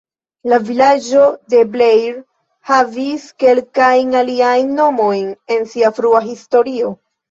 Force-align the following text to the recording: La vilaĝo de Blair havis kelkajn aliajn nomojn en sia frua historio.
La 0.51 0.57
vilaĝo 0.69 1.25
de 1.55 1.59
Blair 1.75 2.17
havis 2.71 3.29
kelkajn 3.45 4.21
aliajn 4.25 4.77
nomojn 4.83 5.33
en 5.61 5.73
sia 5.75 5.97
frua 6.03 6.29
historio. 6.31 6.97